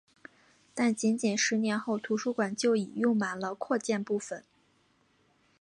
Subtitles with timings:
[0.73, 4.43] 但仅仅十年后图书馆就已用满了扩建部分。